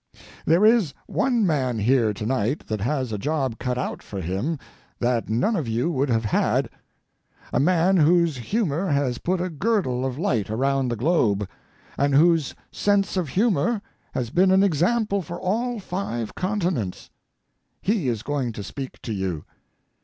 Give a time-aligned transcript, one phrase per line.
[0.47, 4.57] There is one man here to night that has a job cut out for him
[4.97, 6.71] that none of you would have had
[7.53, 11.47] a man whose humor has put a girdle of light around the globe,
[11.99, 13.79] and whose sense of humor
[14.15, 17.11] has been an example for all five continents.
[17.79, 19.45] He is going to speak to you.